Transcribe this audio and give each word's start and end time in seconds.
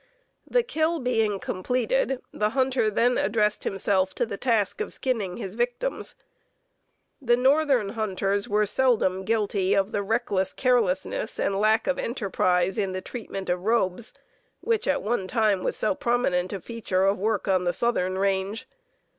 The 0.49 0.63
"kill" 0.63 0.97
being 0.97 1.39
completed, 1.39 2.23
the 2.31 2.49
hunter 2.49 2.89
then 2.89 3.19
addressed 3.19 3.65
himself 3.65 4.15
to 4.15 4.25
the 4.25 4.35
task 4.35 4.81
of 4.81 4.91
skinning 4.91 5.37
his 5.37 5.53
victims. 5.53 6.15
The 7.21 7.37
northern 7.37 7.89
hunters 7.89 8.49
were 8.49 8.65
seldom 8.65 9.23
guilty 9.23 9.75
of 9.75 9.91
the 9.91 10.01
reckless 10.01 10.53
carelessness 10.53 11.39
and 11.39 11.53
lack 11.59 11.85
of 11.85 11.99
enterprise 11.99 12.79
in 12.79 12.93
the 12.93 13.01
treatment 13.01 13.47
of 13.47 13.61
robes 13.61 14.11
which 14.59 14.87
at 14.87 15.03
one 15.03 15.27
time 15.27 15.63
was 15.63 15.77
so 15.77 15.93
prominent 15.93 16.51
a 16.51 16.59
feature 16.61 17.03
of 17.03 17.19
work 17.19 17.47
on 17.47 17.65
the 17.65 17.71
southern 17.73 18.17
range. 18.17 18.67